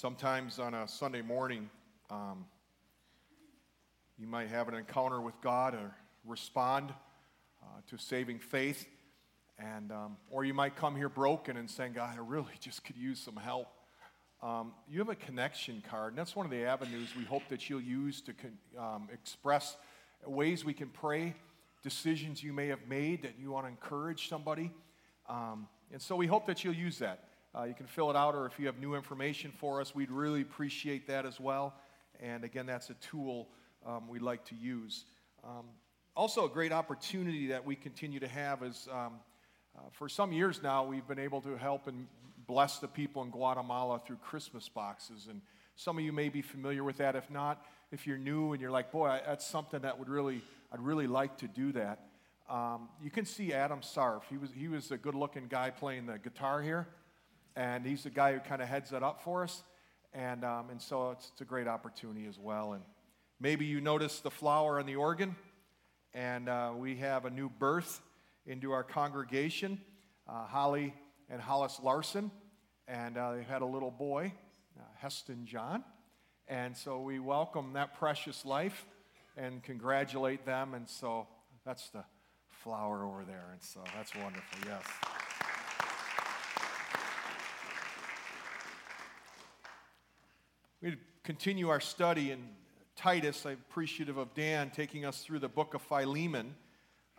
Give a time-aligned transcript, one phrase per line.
[0.00, 1.68] Sometimes on a Sunday morning,
[2.08, 2.46] um,
[4.18, 6.94] you might have an encounter with God or respond
[7.62, 8.86] uh, to saving faith,
[9.58, 12.96] and um, or you might come here broken and saying, "God, I really just could
[12.96, 13.68] use some help."
[14.42, 17.68] Um, you have a connection card, and that's one of the avenues we hope that
[17.68, 19.76] you'll use to con- um, express
[20.24, 21.34] ways we can pray,
[21.82, 24.72] decisions you may have made that you want to encourage somebody.
[25.28, 27.24] Um, and so we hope that you'll use that.
[27.52, 30.10] Uh, you can fill it out, or if you have new information for us, we'd
[30.10, 31.74] really appreciate that as well.
[32.20, 33.48] And again, that's a tool
[33.84, 35.04] um, we like to use.
[35.42, 35.64] Um,
[36.14, 39.14] also, a great opportunity that we continue to have is um,
[39.76, 42.06] uh, for some years now, we've been able to help and
[42.46, 45.26] bless the people in Guatemala through Christmas boxes.
[45.28, 45.40] And
[45.74, 47.16] some of you may be familiar with that.
[47.16, 50.42] If not, if you're new and you're like, boy, that's something that would really,
[50.72, 52.00] I'd really like to do that.
[52.48, 54.22] Um, you can see Adam Sarf.
[54.28, 56.86] He was, he was a good looking guy playing the guitar here
[57.56, 59.62] and he's the guy who kind of heads that up for us.
[60.12, 62.72] And, um, and so it's, it's, a great opportunity as well.
[62.72, 62.82] And
[63.38, 65.36] maybe you notice the flower on the organ,
[66.14, 68.00] and uh, we have a new birth
[68.46, 69.80] into our congregation,
[70.28, 70.94] uh, Holly
[71.28, 72.30] and Hollis Larson,
[72.88, 74.32] and uh, they've had a little boy,
[74.78, 75.84] uh, Heston John.
[76.48, 78.84] And so we welcome that precious life
[79.36, 80.74] and congratulate them.
[80.74, 81.28] And so
[81.64, 82.04] that's the
[82.48, 83.50] flower over there.
[83.52, 85.09] And so that's wonderful, yes.
[90.82, 92.38] We continue our study in
[92.96, 93.44] Titus.
[93.44, 96.54] I'm appreciative of Dan taking us through the book of Philemon.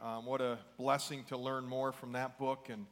[0.01, 2.87] Um, what a blessing to learn more from that book and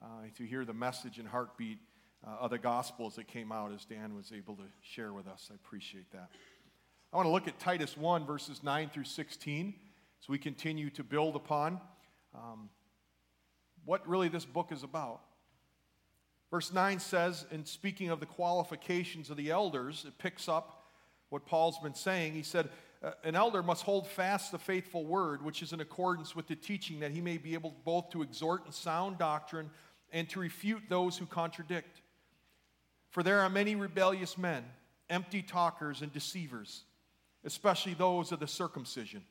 [0.00, 1.78] uh, to hear the message and heartbeat
[2.24, 5.48] uh, of the Gospels that came out as Dan was able to share with us.
[5.50, 6.30] I appreciate that.
[7.12, 9.74] I want to look at Titus 1, verses 9 through 16,
[10.22, 11.80] as we continue to build upon
[12.36, 12.70] um,
[13.84, 15.22] what really this book is about.
[16.54, 20.84] Verse 9 says, in speaking of the qualifications of the elders, it picks up
[21.28, 22.32] what Paul's been saying.
[22.32, 22.68] He said,
[23.02, 26.54] uh, An elder must hold fast the faithful word, which is in accordance with the
[26.54, 29.68] teaching, that he may be able both to exhort in sound doctrine
[30.12, 32.02] and to refute those who contradict.
[33.10, 34.64] For there are many rebellious men,
[35.10, 36.84] empty talkers, and deceivers,
[37.44, 39.24] especially those of the circumcision,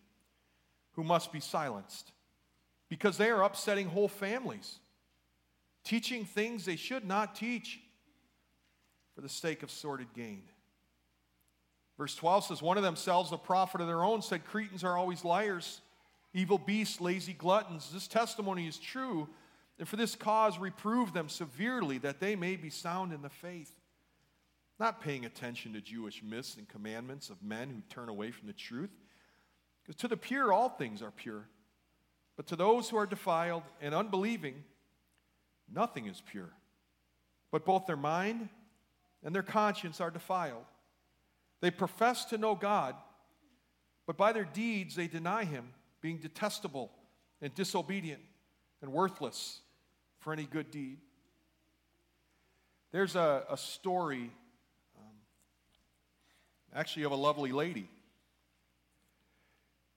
[0.98, 2.12] who must be silenced,
[2.90, 4.80] because they are upsetting whole families
[5.84, 7.80] teaching things they should not teach
[9.16, 10.44] for the sake of sordid gain.
[11.98, 15.24] Verse 12 says, One of themselves, a prophet of their own, said, Cretans are always
[15.24, 15.82] liars,
[16.34, 17.92] evil beasts, lazy gluttons.
[17.94, 19.30] This testimony is true,
[19.78, 23.72] and for this cause reprove them severely, that they may be sound in the faith.
[24.80, 28.54] Not paying attention to Jewish myths and commandments of men who turn away from the
[28.54, 28.90] truth.
[29.84, 31.48] Because to the pure, all things are pure.
[32.36, 34.64] But to those who are defiled and unbelieving,
[35.72, 36.50] Nothing is pure.
[37.52, 38.50] But both their mind
[39.24, 40.66] and their conscience are defiled.
[41.62, 42.96] They profess to know God,
[44.06, 45.70] but by their deeds they deny Him,
[46.02, 46.92] being detestable
[47.42, 48.22] and disobedient
[48.82, 49.62] and worthless
[50.20, 50.98] for any good deed.
[52.92, 54.30] There's a, a story,
[54.98, 55.16] um,
[56.76, 57.90] actually, of a lovely lady.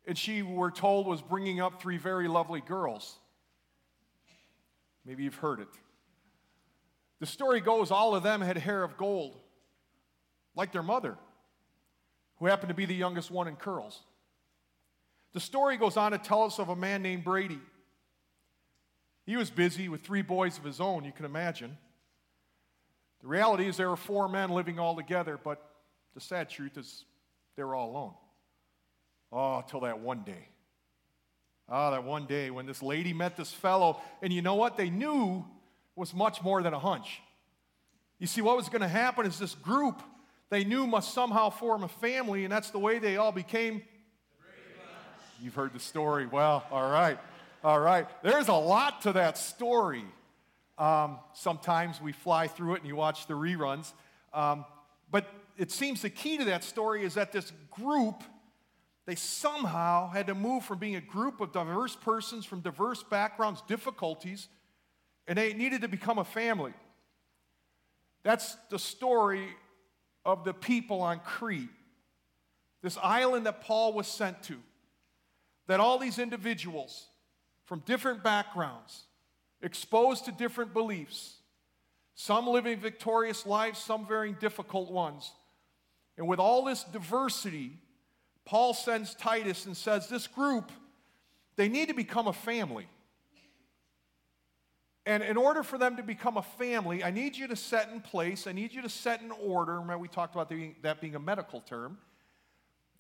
[0.07, 3.17] And she, we're told, was bringing up three very lovely girls.
[5.07, 5.69] Maybe you've heard it.
[7.21, 9.39] The story goes all of them had hair of gold,
[10.55, 11.17] like their mother,
[12.39, 14.01] who happened to be the youngest one in curls.
[15.33, 17.61] The story goes on to tell us of a man named Brady.
[19.25, 21.77] He was busy with three boys of his own, you can imagine.
[23.23, 25.63] The reality is there were four men living all together, but
[26.15, 27.05] the sad truth is
[27.57, 28.15] they were all alone.
[29.33, 30.49] Oh, till that one day.
[31.69, 34.77] Ah, oh, that one day when this lady met this fellow, and you know what?
[34.77, 35.45] They knew
[35.97, 37.21] was much more than a hunch.
[38.19, 40.01] You see, what was going to happen is this group
[40.49, 43.83] they knew must somehow form a family, and that's the way they all became.
[45.41, 46.27] You've heard the story.
[46.27, 47.19] Well, all right.
[47.65, 48.07] All right.
[48.23, 50.05] There's a lot to that story.
[50.79, 53.93] Um, sometimes we fly through it and you watch the reruns.
[54.33, 54.65] Um,
[55.11, 55.27] but
[55.59, 58.23] it seems the key to that story is that this group
[59.07, 63.63] they somehow had to move from being a group of diverse persons from diverse backgrounds,
[63.69, 64.49] difficulties,
[65.29, 66.75] and they needed to become a family.
[68.25, 69.47] That's the story
[70.25, 71.69] of the people on Crete,
[72.83, 74.57] this island that Paul was sent to.
[75.69, 77.07] That all these individuals
[77.65, 79.05] from different backgrounds,
[79.63, 81.37] exposed to different beliefs,
[82.15, 85.33] some living victorious lives, some very difficult ones.
[86.17, 87.73] And with all this diversity,
[88.47, 90.73] Paul sends Titus and says, This group,
[91.57, 92.89] they need to become a family.
[95.05, 98.01] And in order for them to become a family, I need you to set in
[98.01, 99.75] place, I need you to set in order.
[99.75, 100.53] Remember, we talked about
[100.83, 101.99] that being a medical term.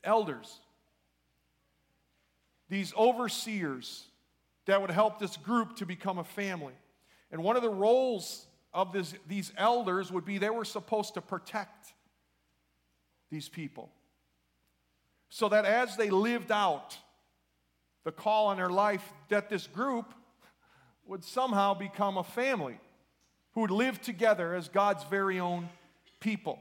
[0.04, 0.60] Elders,
[2.68, 4.04] these overseers
[4.66, 6.74] that would help this group to become a family.
[7.32, 11.20] And one of the roles of this, these elders would be they were supposed to
[11.20, 11.92] protect
[13.30, 13.90] these people.
[15.28, 16.96] So that as they lived out
[18.04, 20.14] the call on their life, that this group
[21.06, 22.78] would somehow become a family
[23.52, 25.68] who would live together as God's very own
[26.20, 26.58] people.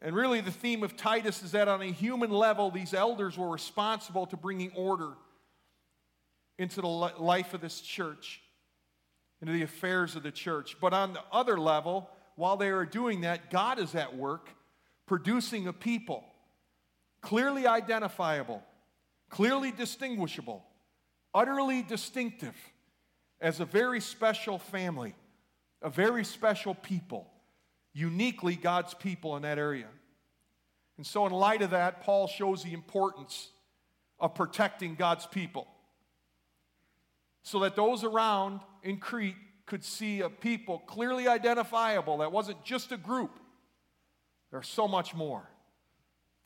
[0.00, 3.48] And really, the theme of Titus is that on a human level, these elders were
[3.48, 5.12] responsible to bringing order
[6.58, 8.40] into the life of this church,
[9.40, 10.76] into the affairs of the church.
[10.80, 14.50] But on the other level, while they are doing that, God is at work
[15.06, 16.24] producing a people
[17.26, 18.62] clearly identifiable,
[19.30, 20.64] clearly distinguishable,
[21.34, 22.54] utterly distinctive
[23.40, 25.12] as a very special family,
[25.82, 27.28] a very special people,
[27.92, 29.88] uniquely God's people in that area.
[30.98, 33.48] And so, in light of that, Paul shows the importance
[34.20, 35.66] of protecting God's people
[37.42, 39.34] so that those around in Crete
[39.66, 43.40] could see a people clearly identifiable that wasn't just a group,
[44.52, 45.50] there's so much more.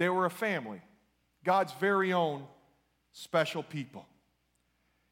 [0.00, 0.80] They were a family,
[1.44, 2.44] God's very own
[3.12, 4.06] special people.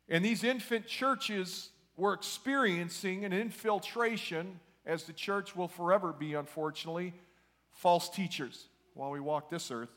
[0.08, 7.12] And these infant churches were experiencing an infiltration, as the church will forever be, unfortunately,
[7.70, 8.64] false teachers
[8.94, 9.93] while we walk this earth.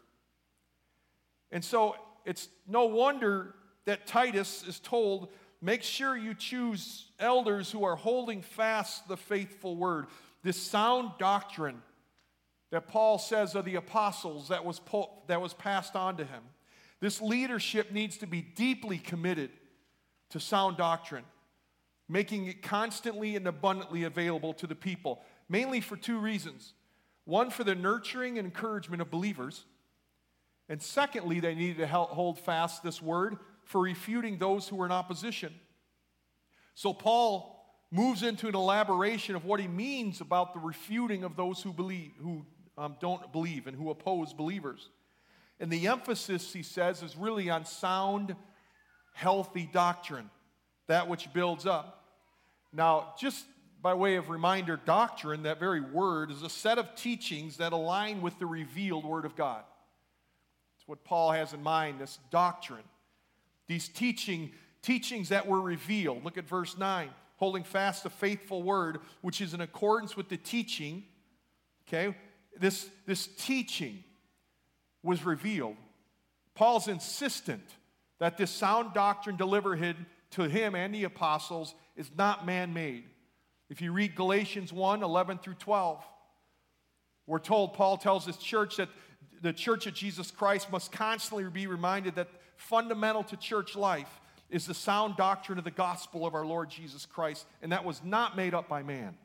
[1.54, 1.96] And so
[2.26, 3.56] it's no wonder
[3.86, 5.30] that Titus is told
[5.62, 10.08] make sure you choose elders who are holding fast the faithful word,
[10.44, 11.82] this sound doctrine
[12.72, 16.42] that Paul says of the apostles that was, po- that was passed on to him.
[17.00, 19.52] This leadership needs to be deeply committed
[20.30, 21.26] to sound doctrine,
[22.08, 26.74] making it constantly and abundantly available to the people, mainly for two reasons.
[27.26, 29.66] One, for the nurturing and encouragement of believers.
[30.70, 34.92] And secondly, they needed to hold fast this word for refuting those who were in
[34.92, 35.54] opposition.
[36.76, 37.58] So Paul
[37.92, 42.12] moves into an elaboration of what he means about the refuting of those who believe,
[42.22, 42.46] who
[42.82, 44.90] um, don't believe and who oppose believers.
[45.60, 48.36] And the emphasis, he says, is really on sound,
[49.14, 50.32] healthy doctrine,
[50.88, 52.04] that which builds up.
[52.74, 53.46] Now, just
[53.84, 58.22] by way of reminder, doctrine, that very word, is a set of teachings that align
[58.22, 59.64] with the revealed Word of God.
[60.78, 62.84] It's what Paul has in mind, this doctrine.
[63.68, 64.52] These teaching,
[64.82, 66.24] teachings that were revealed.
[66.24, 67.10] Look at verse 9.
[67.38, 71.04] Holding fast the faithful word, which is in accordance with the teaching,
[71.88, 72.16] okay,
[72.62, 74.04] this, this teaching
[75.04, 75.76] was revealed.
[76.56, 77.64] Paul's insistent
[78.20, 79.96] that this sound doctrine delivered
[80.32, 83.04] to him and the apostles is not man made.
[83.70, 86.04] If you read Galatians 1 11 through 12,
[87.26, 88.90] we're told, Paul tells his church that
[89.42, 92.28] the church of Jesus Christ must constantly be reminded that
[92.58, 94.20] fundamental to church life
[94.50, 98.04] is the sound doctrine of the gospel of our Lord Jesus Christ, and that was
[98.04, 99.18] not made up by man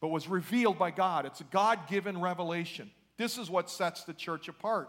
[0.00, 1.26] but was revealed by God.
[1.26, 2.90] It's a God given revelation.
[3.16, 4.88] This is what sets the church apart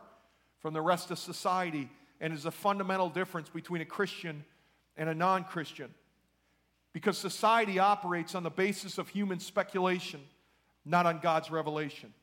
[0.60, 1.90] from the rest of society
[2.22, 4.44] and is a fundamental difference between a Christian
[4.98, 5.94] and a non Christian.
[6.94, 10.22] Because society operates on the basis of human speculation,
[10.86, 12.14] not on God's revelation.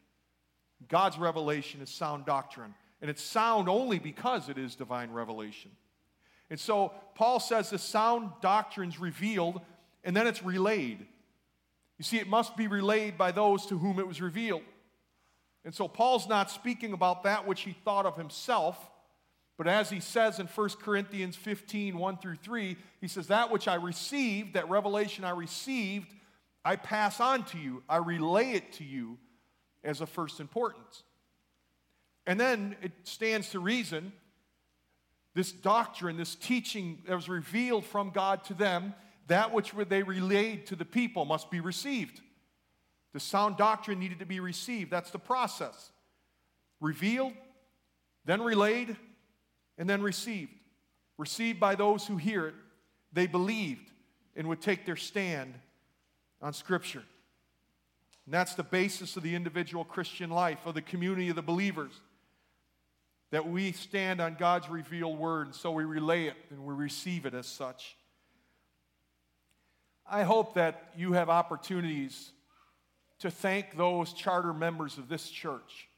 [0.88, 5.70] God's revelation is sound doctrine, and it's sound only because it is divine revelation.
[6.50, 9.60] And so Paul says the sound doctrine's revealed,
[10.04, 11.06] and then it's relayed.
[11.98, 14.62] You see, it must be relayed by those to whom it was revealed.
[15.64, 18.78] And so Paul's not speaking about that which he thought of himself,
[19.56, 23.66] but as he says in 1 Corinthians 15 1 through 3, he says, That which
[23.66, 26.14] I received, that revelation I received,
[26.64, 29.18] I pass on to you, I relay it to you
[29.82, 31.02] as of first importance.
[32.26, 34.12] And then it stands to reason
[35.34, 38.94] this doctrine, this teaching that was revealed from God to them
[39.26, 42.20] that which they relayed to the people must be received.
[43.12, 44.90] The sound doctrine needed to be received.
[44.90, 45.90] That's the process.
[46.80, 47.32] Revealed,
[48.24, 48.96] then relayed,
[49.78, 50.52] and then received.
[51.18, 52.54] Received by those who hear it.
[53.12, 53.90] They believed
[54.36, 55.54] and would take their stand
[56.42, 57.02] on Scripture.
[58.26, 61.92] And that's the basis of the individual Christian life, of the community of the believers.
[63.30, 67.24] That we stand on God's revealed word, and so we relay it and we receive
[67.24, 67.95] it as such.
[70.08, 72.30] I hope that you have opportunities
[73.18, 75.88] to thank those charter members of this church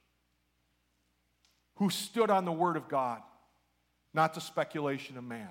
[1.76, 3.20] who stood on the Word of God,
[4.14, 5.50] not the speculation of man.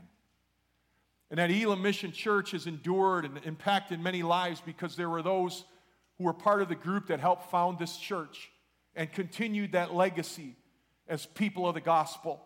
[1.29, 5.65] And that Elam Mission Church has endured and impacted many lives because there were those
[6.17, 8.49] who were part of the group that helped found this church
[8.95, 10.55] and continued that legacy
[11.07, 12.41] as people of the gospel.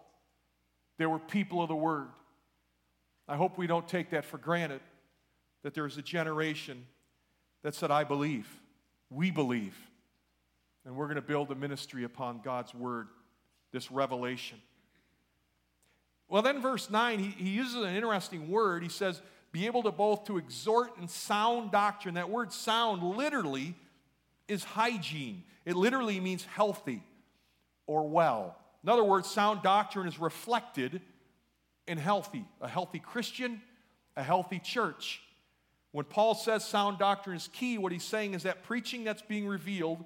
[0.98, 2.08] There were people of the word.
[3.28, 4.82] I hope we don't take that for granted
[5.64, 6.86] that there is a generation
[7.64, 8.48] that said, I believe,
[9.10, 9.76] we believe,
[10.86, 13.08] and we're going to build a ministry upon God's word,
[13.72, 14.58] this revelation.
[16.28, 18.84] Well, then, verse 9, he, he uses an interesting word.
[18.84, 22.16] He says, be able to both to exhort and sound doctrine.
[22.16, 23.76] That word sound literally
[24.48, 25.44] is hygiene.
[25.66, 27.04] It literally means healthy
[27.86, 28.56] or well.
[28.84, 31.02] In other words, sound doctrine is reflected
[31.88, 33.62] in healthy, a healthy Christian,
[34.16, 35.22] a healthy church.
[35.92, 39.48] When Paul says sound doctrine is key, what he's saying is that preaching that's being
[39.48, 40.04] revealed,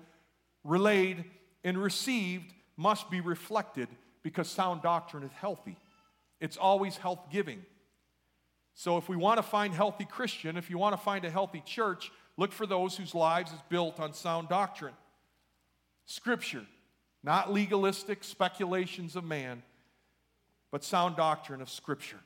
[0.64, 1.26] relayed,
[1.64, 3.88] and received must be reflected
[4.24, 5.78] because sound doctrine is healthy.
[6.40, 7.64] It's always health giving.
[8.74, 11.62] So if we want to find healthy Christian, if you want to find a healthy
[11.66, 14.94] church, look for those whose lives is built on sound doctrine.
[16.06, 16.66] Scripture,
[17.24, 19.64] not legalistic speculations of man,
[20.72, 22.20] but sound doctrine of Scripture.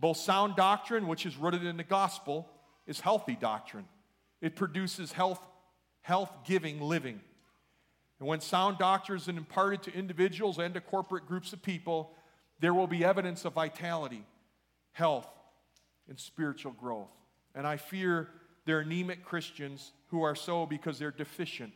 [0.00, 2.48] Both sound doctrine, which is rooted in the gospel,
[2.86, 3.86] is healthy doctrine.
[4.40, 5.40] It produces health,
[6.02, 7.20] health giving living.
[8.18, 12.12] And when sound doctrine is imparted to individuals and to corporate groups of people,
[12.60, 14.24] there will be evidence of vitality,
[14.92, 15.28] health,
[16.08, 17.10] and spiritual growth.
[17.54, 18.28] And I fear
[18.64, 21.72] there are anemic Christians who are so because they're deficient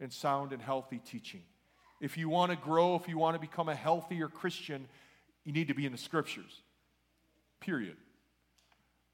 [0.00, 1.42] in sound and healthy teaching.
[2.00, 4.86] If you want to grow, if you want to become a healthier Christian,
[5.44, 6.62] you need to be in the scriptures.
[7.66, 7.96] Period.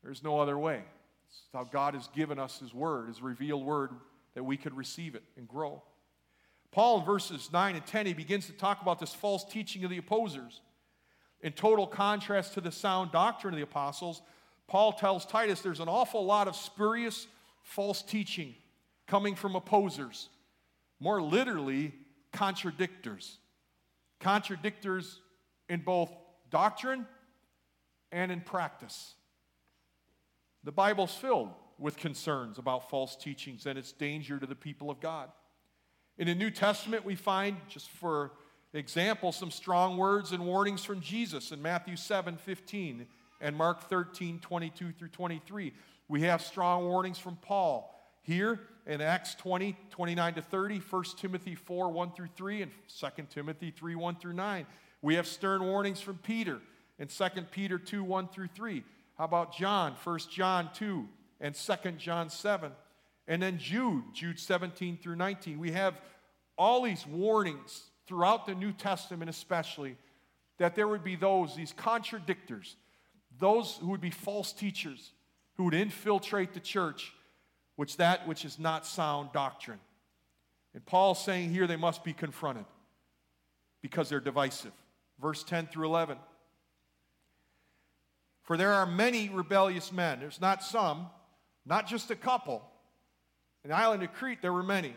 [0.04, 0.82] There's no other way.
[1.30, 3.92] It's how God has given us His word, His revealed word,
[4.34, 5.82] that we could receive it and grow.
[6.70, 9.90] Paul, in verses 9 and 10, he begins to talk about this false teaching of
[9.90, 10.60] the opposers.
[11.40, 14.20] In total contrast to the sound doctrine of the apostles,
[14.68, 17.26] Paul tells Titus there's an awful lot of spurious
[17.62, 18.54] false teaching
[19.06, 20.28] coming from opposers,
[21.00, 21.94] more literally,
[22.34, 23.36] contradictors.
[24.20, 25.20] Contradictors
[25.70, 26.10] in both
[26.50, 27.06] doctrine
[28.12, 29.14] and in practice.
[30.62, 35.00] The Bible's filled with concerns about false teachings and its danger to the people of
[35.00, 35.30] God.
[36.18, 38.32] In the New Testament, we find, just for
[38.74, 43.06] example, some strong words and warnings from Jesus in Matthew 7 15
[43.40, 45.72] and Mark 13 22 through 23.
[46.08, 51.54] We have strong warnings from Paul here in Acts 20 29 to 30, 1 Timothy
[51.54, 54.66] 4 1 through 3, and 2 Timothy 3 1 through 9.
[55.00, 56.60] We have stern warnings from Peter
[57.02, 58.84] in 2 Peter 2 1 through 3.
[59.18, 61.08] How about John, 1 John 2
[61.40, 62.70] and 2 John 7?
[63.26, 65.58] And then Jude, Jude 17 through 19.
[65.58, 66.00] We have
[66.56, 69.96] all these warnings throughout the New Testament, especially,
[70.58, 72.76] that there would be those, these contradictors,
[73.36, 75.10] those who would be false teachers,
[75.56, 77.12] who would infiltrate the church,
[77.74, 79.80] which that which is not sound doctrine.
[80.72, 82.66] And Paul's saying here they must be confronted
[83.82, 84.72] because they're divisive
[85.22, 86.18] verse 10 through 11.
[88.42, 90.20] For there are many rebellious men.
[90.20, 91.06] There's not some,
[91.64, 92.62] not just a couple.
[93.64, 94.94] In the island of Crete, there were many.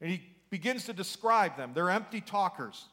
[0.00, 1.72] And he begins to describe them.
[1.74, 2.84] They're empty talkers.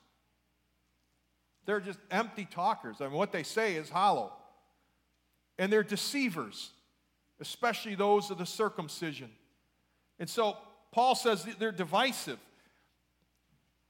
[1.66, 3.02] They're just empty talkers.
[3.02, 4.32] I mean, what they say is hollow.
[5.58, 6.72] And they're deceivers,
[7.42, 9.30] especially those of the circumcision.
[10.20, 10.56] And so
[10.92, 12.40] Paul says they're divisive.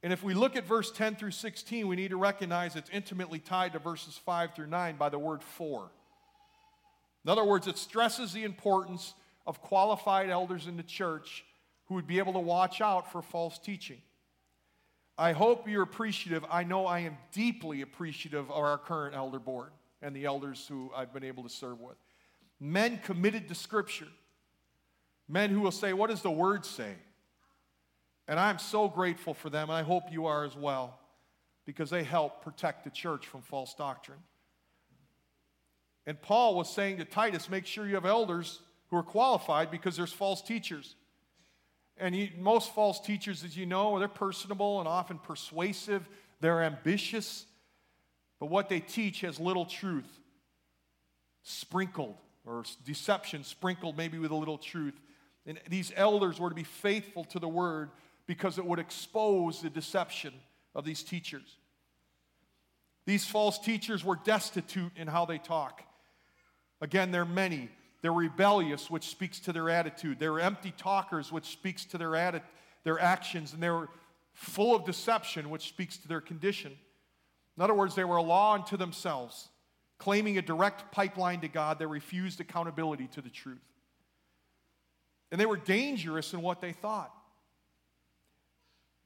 [0.02, 3.40] And if we look at verse 10 through 16, we need to recognize it's intimately
[3.40, 5.92] tied to verses 5 through 9 by the word for.
[7.26, 9.14] In other words, it stresses the importance
[9.46, 11.44] of qualified elders in the church
[11.86, 14.02] who would be able to watch out for false teaching.
[15.18, 16.46] I hope you're appreciative.
[16.50, 20.92] I know I am deeply appreciative of our current elder board and the elders who
[20.96, 21.98] I've been able to serve with.
[22.58, 24.08] Men committed to Scripture,
[25.28, 26.94] men who will say, What does the Word say?
[28.30, 31.00] And I'm so grateful for them, and I hope you are as well,
[31.66, 34.20] because they help protect the church from false doctrine.
[36.06, 38.60] And Paul was saying to Titus, make sure you have elders
[38.92, 40.96] who are qualified because there's false teachers.
[41.98, 46.08] And he, most false teachers, as you know, they're personable and often persuasive,
[46.40, 47.48] they're ambitious,
[48.40, 50.20] but what they teach has little truth
[51.42, 55.00] sprinkled, or deception sprinkled maybe with a little truth.
[55.48, 57.90] And these elders were to be faithful to the word
[58.30, 60.32] because it would expose the deception
[60.76, 61.58] of these teachers.
[63.08, 65.82] These false teachers were destitute in how they talk.
[66.80, 67.70] Again, they're many.
[68.04, 70.20] They're rebellious, which speaks to their attitude.
[70.20, 72.44] They're empty talkers, which speaks to their,
[72.84, 73.54] their actions.
[73.54, 73.88] And they're
[74.34, 76.78] full of deception, which speaks to their condition.
[77.58, 79.50] In other words, they were a law unto themselves.
[79.98, 83.58] claiming a direct pipeline to God they refused accountability to the truth.
[85.32, 87.12] And they were dangerous in what they thought.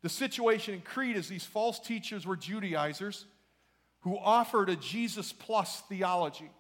[0.04, 3.26] The situation in Crete is these false teachers were Judaizers
[4.02, 6.52] who offered a Jesus plus theology.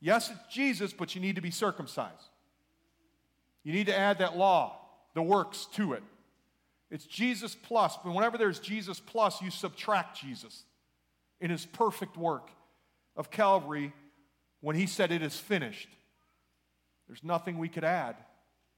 [0.00, 2.30] Yes, it's Jesus, but you need to be circumcised.
[3.64, 4.78] You need to add that law,
[5.14, 6.04] the works to it.
[6.88, 10.64] It's Jesus plus, but whenever there's Jesus plus, you subtract Jesus
[11.40, 12.48] in his perfect work
[13.16, 13.92] of Calvary
[14.60, 15.88] when he said, It is finished.
[17.08, 18.14] There's nothing we could add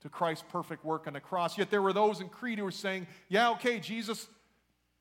[0.03, 1.57] to Christ's perfect work on the cross.
[1.57, 4.29] Yet there were those in Crete who were saying, Yeah, okay, Jesus,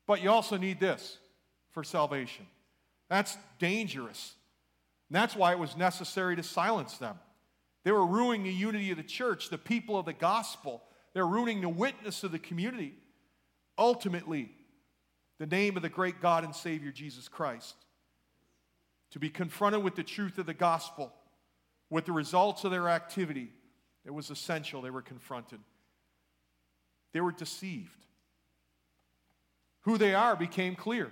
[0.06, 1.18] but you also need this
[1.70, 2.46] for salvation.
[3.08, 4.34] That's dangerous.
[5.08, 7.18] And that's why it was necessary to silence them.
[7.84, 10.82] They were ruining the unity of the church, the people of the gospel.
[11.14, 12.94] They're ruining the witness of the community.
[13.76, 14.50] Ultimately,
[15.38, 17.74] the name of the great God and Savior Jesus Christ.
[19.10, 21.12] To be confronted with the truth of the gospel,
[21.90, 23.50] with the results of their activity,
[24.04, 25.60] it was essential they were confronted.
[27.12, 27.90] They were deceived.
[29.82, 31.10] Who they are became clear.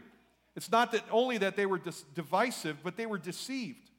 [0.56, 3.90] It's not that only that they were dis- divisive, but they were deceived.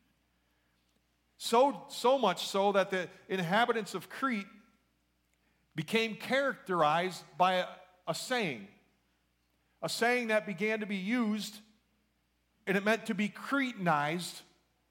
[1.37, 4.45] So, so much so that the inhabitants of Crete
[5.75, 7.65] became characterized by a,
[8.07, 8.67] a saying,
[9.81, 11.55] a saying that began to be used,
[12.67, 14.41] and it meant to be Cretanized,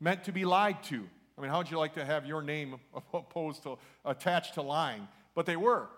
[0.01, 1.07] meant to be lied to.
[1.41, 2.79] I mean, how would you like to have your name
[3.15, 5.09] opposed to attached to lying?
[5.35, 5.89] But they were.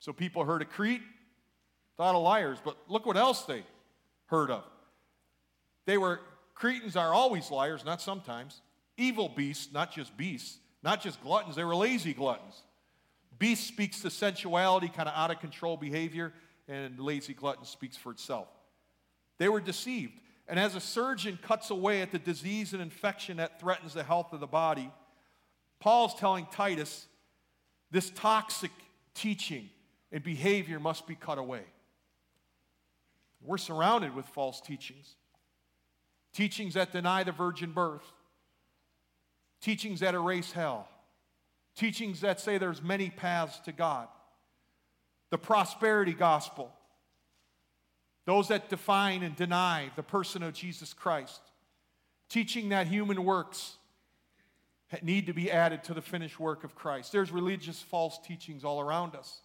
[0.00, 1.02] So people heard of Crete,
[1.96, 3.62] thought of liars, but look what else they
[4.26, 4.64] heard of.
[5.84, 6.18] They were,
[6.56, 8.60] Cretans are always liars, not sometimes.
[8.96, 12.60] Evil beasts, not just beasts, not just gluttons, they were lazy gluttons.
[13.38, 16.32] Beast speaks to sensuality, kind of out of control behavior,
[16.66, 18.48] and lazy glutton speaks for itself.
[19.38, 20.14] They were deceived.
[20.48, 24.32] And as a surgeon cuts away at the disease and infection that threatens the health
[24.32, 24.90] of the body,
[25.80, 27.06] Paul's telling Titus
[27.90, 28.70] this toxic
[29.14, 29.68] teaching
[30.12, 31.64] and behavior must be cut away.
[33.42, 35.16] We're surrounded with false teachings.
[36.32, 38.04] Teachings that deny the virgin birth,
[39.62, 40.86] teachings that erase hell,
[41.74, 44.08] teachings that say there's many paths to God,
[45.30, 46.72] the prosperity gospel,
[48.26, 51.40] those that define and deny the person of Jesus Christ,
[52.28, 53.76] teaching that human works
[55.02, 57.12] need to be added to the finished work of Christ.
[57.12, 59.40] There's religious false teachings all around us.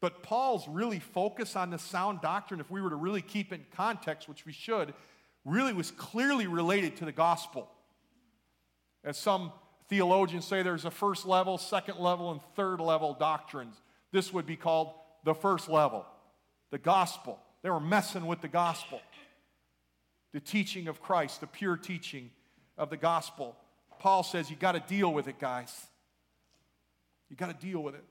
[0.00, 3.64] But Paul's really focus on the sound doctrine, if we were to really keep in
[3.74, 4.92] context, which we should,
[5.44, 7.70] really was clearly related to the gospel.
[9.02, 9.52] As some
[9.88, 13.76] theologians say, there's a first level, second level, and third level doctrines.
[14.12, 14.92] This would be called
[15.24, 16.04] the first level,
[16.74, 17.38] the gospel.
[17.62, 19.00] They were messing with the gospel,
[20.32, 22.32] the teaching of Christ, the pure teaching
[22.76, 23.54] of the gospel.
[24.00, 25.86] Paul says, You got to deal with it, guys.
[27.30, 28.02] You got to deal with it.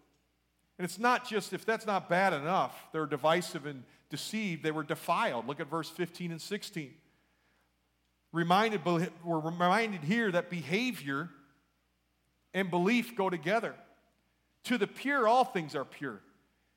[0.77, 4.83] And it's not just, if that's not bad enough, they're divisive and deceived, they were
[4.83, 5.45] defiled.
[5.45, 6.93] Look at verse 15 and 16
[8.31, 11.29] reminded, we're reminded here that behavior
[12.53, 13.75] and belief go together.
[14.63, 16.21] To the pure, all things are pure.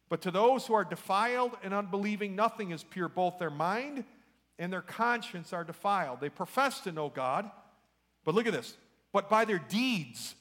[0.09, 3.09] But to those who are defiled and unbelieving, nothing is pure.
[3.09, 4.05] Both their mind
[4.59, 6.21] and their conscience are defiled.
[6.21, 7.51] They profess to know God,
[8.25, 8.77] but look at this.
[9.13, 10.35] But by their deeds,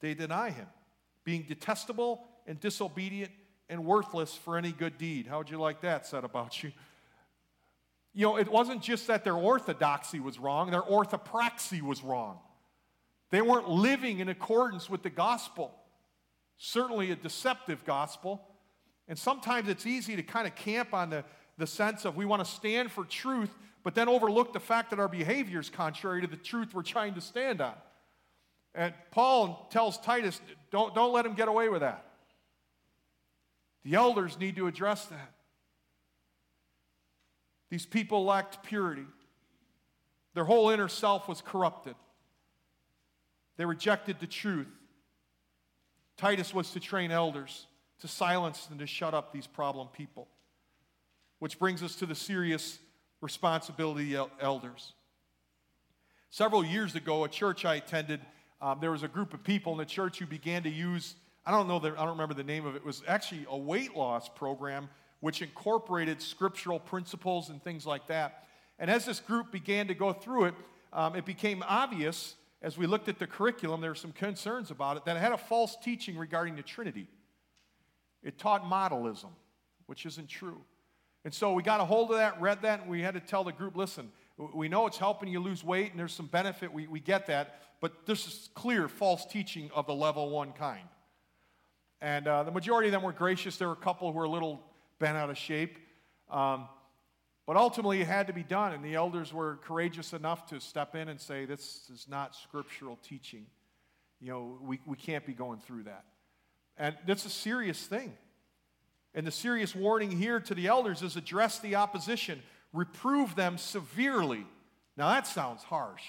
[0.00, 0.66] they deny Him,
[1.24, 3.32] being detestable and disobedient
[3.68, 5.26] and worthless for any good deed.
[5.26, 6.72] How would you like that said about you?
[8.14, 12.38] You know, it wasn't just that their orthodoxy was wrong, their orthopraxy was wrong.
[13.30, 15.74] They weren't living in accordance with the gospel,
[16.56, 18.42] certainly a deceptive gospel.
[19.08, 21.24] And sometimes it's easy to kind of camp on the,
[21.56, 23.50] the sense of we want to stand for truth,
[23.82, 27.14] but then overlook the fact that our behavior is contrary to the truth we're trying
[27.14, 27.74] to stand on.
[28.74, 30.40] And Paul tells Titus,
[30.70, 32.04] don't, don't let him get away with that.
[33.82, 35.32] The elders need to address that.
[37.70, 39.06] These people lacked purity.
[40.34, 41.94] Their whole inner self was corrupted.
[43.56, 44.68] They rejected the truth.
[46.16, 47.66] Titus was to train elders
[48.00, 50.28] to silence and to shut up these problem people.
[51.38, 52.78] Which brings us to the serious
[53.20, 54.92] responsibility of elders.
[56.30, 58.20] Several years ago, a church I attended,
[58.60, 61.14] um, there was a group of people in the church who began to use,
[61.46, 63.56] I don't know, the, I don't remember the name of it, it was actually a
[63.56, 64.88] weight loss program
[65.20, 68.44] which incorporated scriptural principles and things like that.
[68.78, 70.54] And as this group began to go through it,
[70.92, 74.96] um, it became obvious as we looked at the curriculum, there were some concerns about
[74.96, 77.06] it, that it had a false teaching regarding the Trinity.
[78.22, 79.30] It taught modalism,
[79.86, 80.60] which isn't true.
[81.24, 83.44] And so we got a hold of that, read that, and we had to tell
[83.44, 84.10] the group listen,
[84.54, 86.72] We know it's helping you lose weight and there's some benefit.
[86.72, 87.60] We, we get that.
[87.80, 90.88] But this is clear false teaching of the level one kind.
[92.00, 93.56] And uh, the majority of them were gracious.
[93.56, 94.62] There were a couple who were a little
[94.98, 95.78] bent out of shape.
[96.30, 96.68] Um,
[97.46, 100.94] but ultimately, it had to be done, and the elders were courageous enough to step
[100.94, 103.46] in and say, This is not scriptural teaching.
[104.20, 106.04] You know, we, we can't be going through that.
[106.78, 108.12] And that's a serious thing.
[109.14, 114.46] And the serious warning here to the elders is address the opposition, reprove them severely.
[114.96, 116.02] Now, that sounds harsh,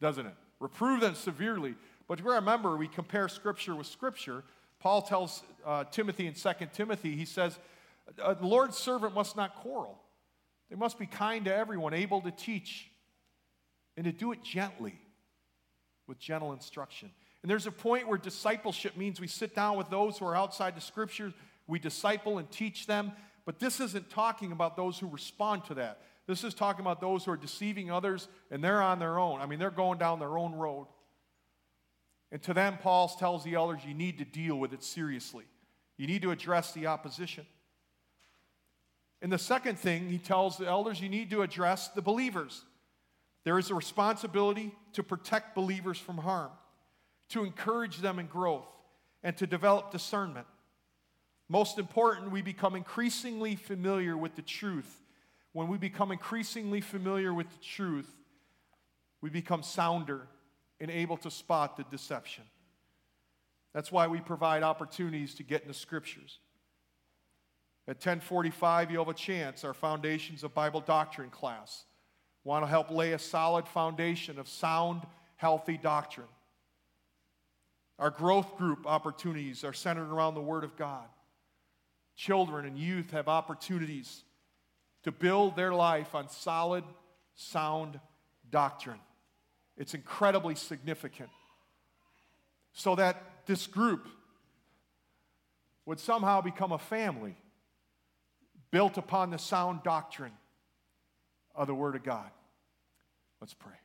[0.00, 0.34] doesn't it?
[0.60, 1.74] Reprove them severely.
[2.08, 4.44] But remember, we compare Scripture with Scripture.
[4.80, 7.58] Paul tells uh, Timothy in 2 Timothy, he says,
[8.16, 9.98] The Lord's servant must not quarrel.
[10.70, 12.90] They must be kind to everyone, able to teach,
[13.96, 14.98] and to do it gently,
[16.06, 17.10] with gentle instruction.
[17.42, 20.76] And there's a point where discipleship means we sit down with those who are outside
[20.76, 21.32] the scriptures,
[21.66, 23.12] we disciple and teach them.
[23.44, 26.00] But this isn't talking about those who respond to that.
[26.26, 29.40] This is talking about those who are deceiving others and they're on their own.
[29.40, 30.86] I mean, they're going down their own road.
[32.30, 35.44] And to them, Paul tells the elders, you need to deal with it seriously.
[35.96, 37.44] You need to address the opposition.
[39.20, 42.62] And the second thing he tells the elders, you need to address the believers.
[43.44, 46.50] There is a responsibility to protect believers from harm,
[47.32, 48.66] to encourage them in growth,
[49.22, 50.46] and to develop discernment.
[51.48, 55.02] Most important, we become increasingly familiar with the truth
[55.52, 58.10] when we become increasingly familiar with the truth,
[59.20, 60.22] we become sounder
[60.80, 62.44] and able to spot the deception.
[63.74, 66.38] That's why we provide opportunities to get in the scriptures.
[67.86, 71.84] At 1045, you'll have a chance, our Foundations of Bible Doctrine class.
[72.44, 75.02] Want to help lay a solid foundation of sound,
[75.36, 76.26] healthy doctrine.
[78.02, 81.06] Our growth group opportunities are centered around the Word of God.
[82.16, 84.24] Children and youth have opportunities
[85.04, 86.82] to build their life on solid,
[87.36, 88.00] sound
[88.50, 88.98] doctrine.
[89.76, 91.30] It's incredibly significant.
[92.72, 94.08] So that this group
[95.86, 97.36] would somehow become a family
[98.72, 100.32] built upon the sound doctrine
[101.54, 102.30] of the Word of God.
[103.40, 103.81] Let's pray.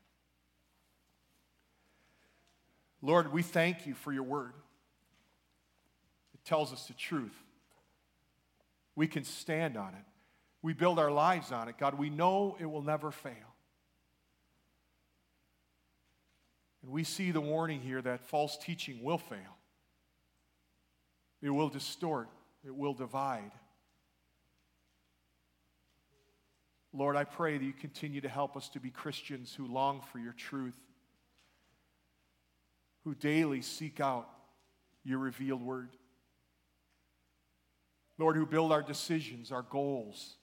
[3.02, 4.54] Lord, we thank you for your Word.
[6.34, 7.36] It tells us the truth.
[8.96, 10.06] We can stand on it
[10.62, 13.56] we build our lives on it, God, we know it will never fail.
[16.82, 19.58] And we see the warning here that false teaching will fail.
[21.42, 22.28] It will distort,
[22.66, 23.52] it will divide.
[26.92, 30.18] Lord, I pray that you continue to help us to be Christians who long for
[30.18, 30.78] your truth,
[33.08, 34.28] who daily seek out
[35.06, 35.88] your revealed word.
[38.18, 40.36] Lord, who build our decisions, our goals,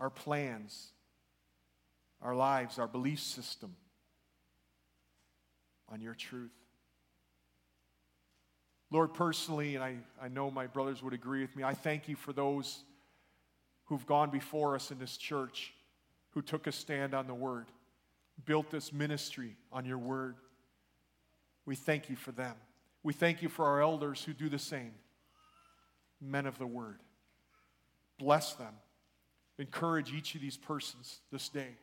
[0.00, 0.88] our plans,
[2.20, 3.76] our lives, our belief system
[5.88, 6.50] on your truth.
[8.90, 12.16] Lord, personally, and I, I know my brothers would agree with me, I thank you
[12.16, 12.82] for those
[13.84, 15.72] who've gone before us in this church,
[16.30, 17.66] who took a stand on the word,
[18.44, 20.34] built this ministry on your word.
[21.66, 22.54] We thank you for them.
[23.02, 24.94] We thank you for our elders who do the same,
[26.20, 27.00] men of the word.
[28.18, 28.74] Bless them
[29.58, 31.76] encourage each of these persons this day.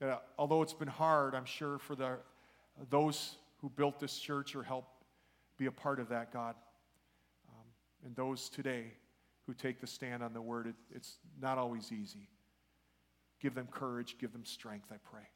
[0.00, 2.18] That uh, although it's been hard, I'm sure for the,
[2.90, 5.04] those who built this church or helped
[5.56, 6.56] be a part of that, God,
[7.48, 7.66] um,
[8.04, 8.92] and those today
[9.46, 12.28] who take the stand on the word, it, it's not always easy.
[13.40, 15.28] Give them courage, give them strength, I pray.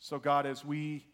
[0.00, 1.04] So, God, as we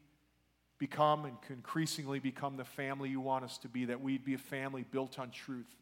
[0.79, 4.39] become and increasingly become the family you want us to be, that we'd be a
[4.39, 5.75] family built on truth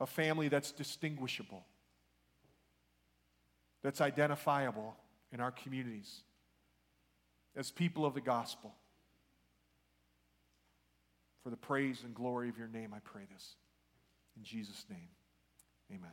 [0.00, 1.64] a family that's distinguishable,
[3.82, 4.96] that's identifiable
[5.32, 6.20] in our communities
[7.56, 8.74] as people of the gospel.
[11.42, 13.54] For the praise and glory of your name, I pray this.
[14.36, 15.08] In Jesus' name,
[15.90, 16.12] amen.